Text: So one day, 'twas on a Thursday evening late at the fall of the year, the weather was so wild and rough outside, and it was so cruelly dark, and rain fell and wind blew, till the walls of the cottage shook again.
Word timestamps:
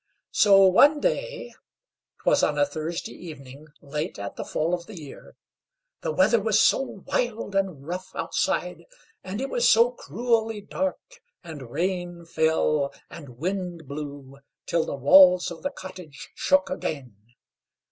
So 0.31 0.65
one 0.65 0.99
day, 0.99 1.53
'twas 2.23 2.41
on 2.41 2.57
a 2.57 2.65
Thursday 2.65 3.11
evening 3.13 3.67
late 3.81 4.17
at 4.17 4.35
the 4.35 4.43
fall 4.43 4.73
of 4.73 4.87
the 4.87 4.99
year, 4.99 5.35
the 6.01 6.11
weather 6.11 6.41
was 6.41 6.59
so 6.59 7.03
wild 7.05 7.53
and 7.53 7.85
rough 7.85 8.09
outside, 8.15 8.85
and 9.23 9.39
it 9.39 9.51
was 9.51 9.69
so 9.69 9.91
cruelly 9.91 10.59
dark, 10.61 11.21
and 11.43 11.69
rain 11.69 12.25
fell 12.25 12.91
and 13.11 13.37
wind 13.37 13.87
blew, 13.87 14.39
till 14.65 14.85
the 14.87 14.95
walls 14.95 15.51
of 15.51 15.61
the 15.61 15.69
cottage 15.69 16.31
shook 16.33 16.71
again. 16.71 17.15